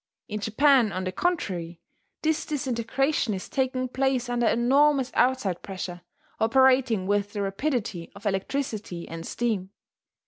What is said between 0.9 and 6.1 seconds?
on the contrary, this disintegration is taking place under enormous outside pressure,